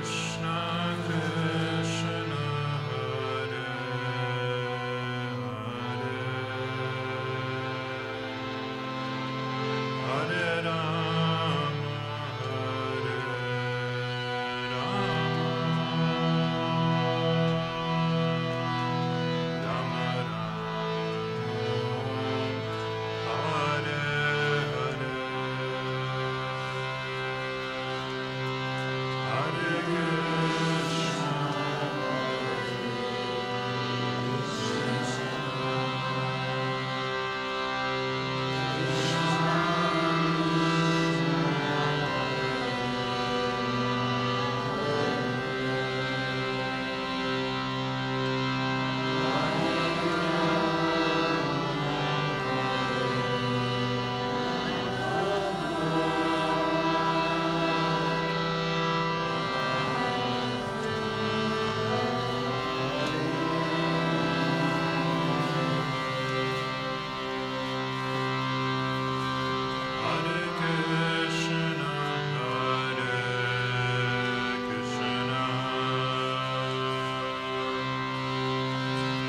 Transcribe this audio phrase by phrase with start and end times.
[0.00, 0.77] Krishna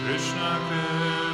[0.10, 1.29] Krishna Krishna,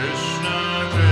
[0.00, 1.09] Krishna.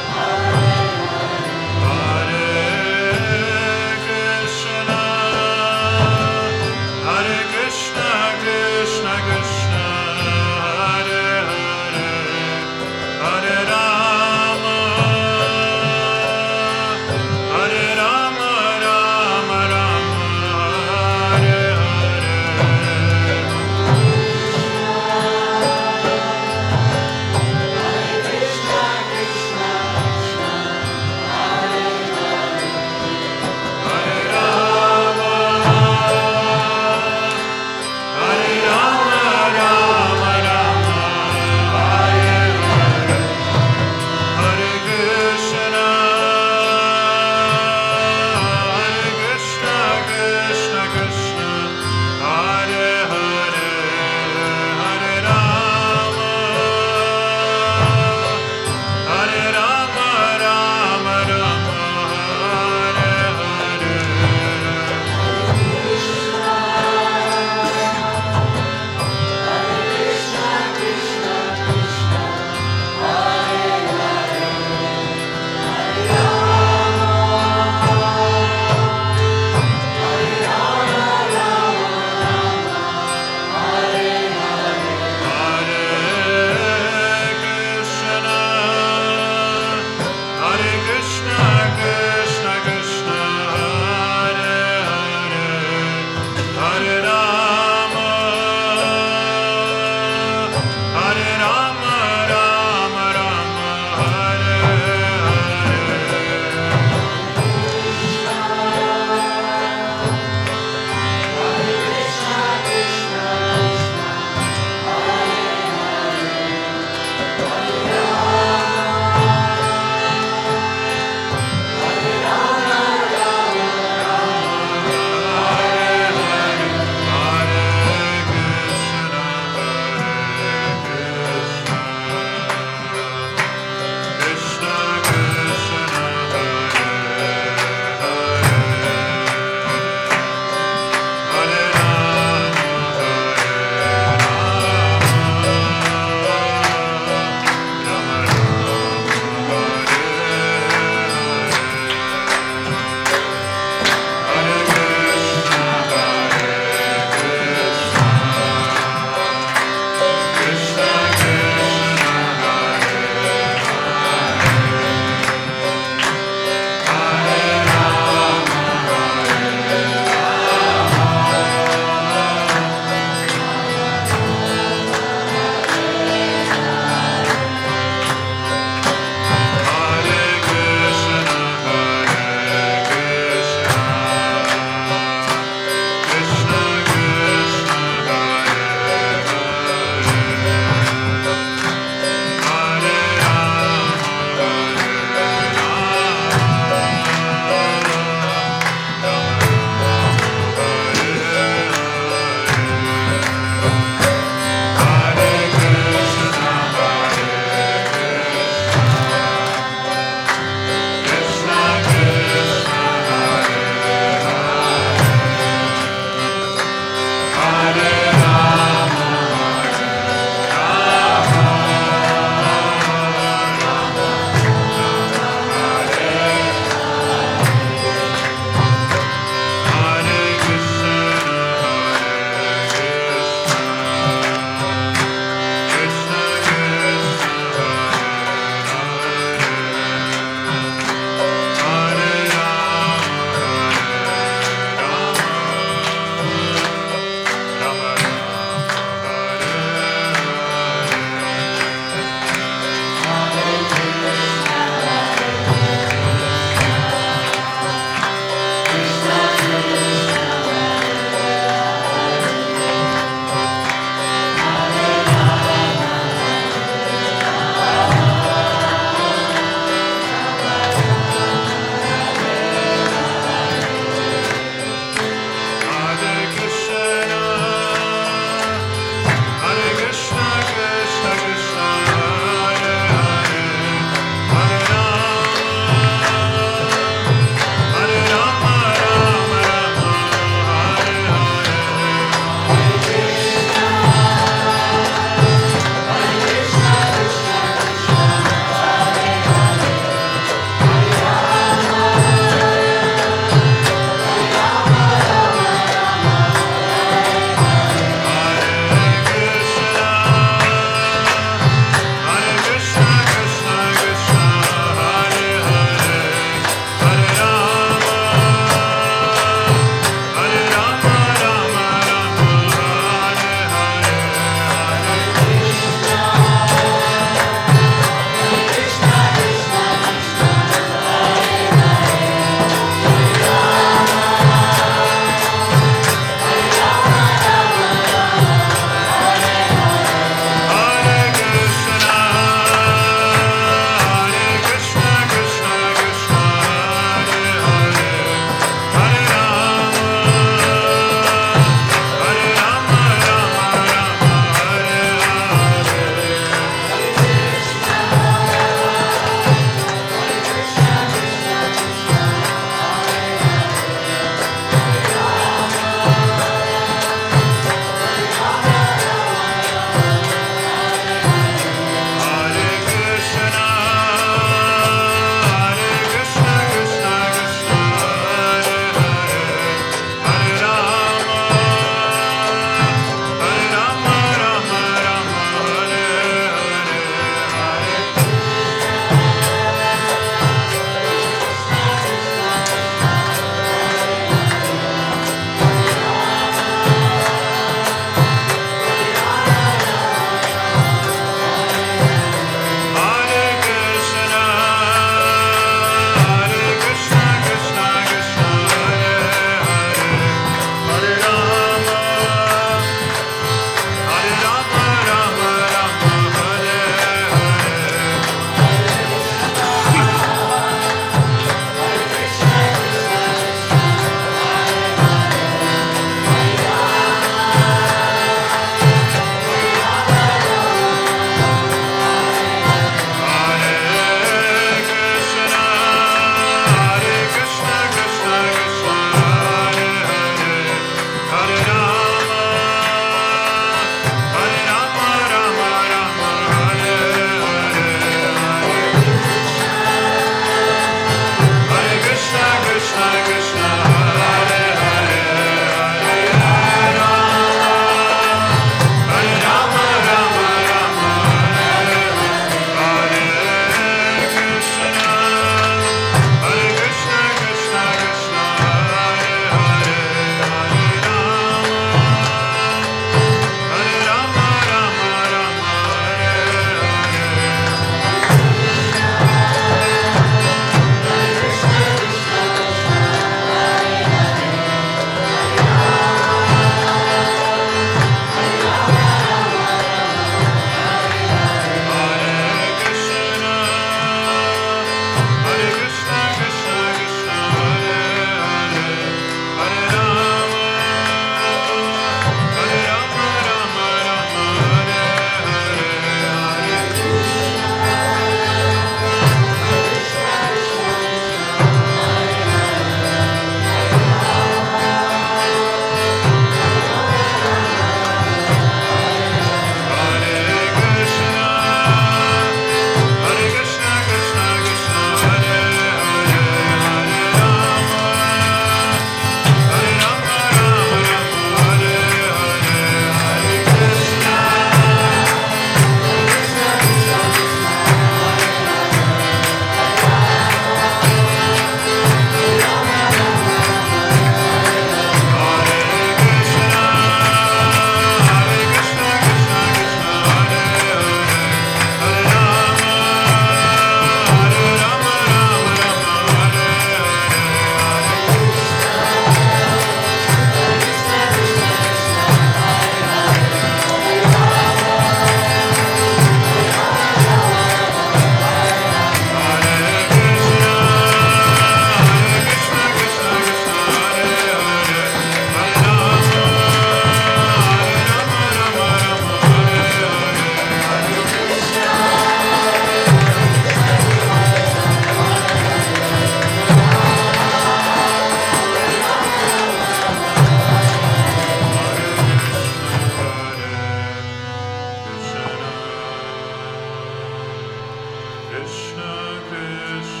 [599.41, 600.00] Krishna